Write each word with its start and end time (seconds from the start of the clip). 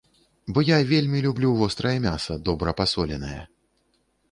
Бо 0.53 0.59
я 0.69 0.79
вельмі 0.91 1.21
люблю 1.25 1.51
вострае 1.61 1.93
мяса, 2.07 2.39
добра 2.49 2.77
пасоленае. 2.83 3.39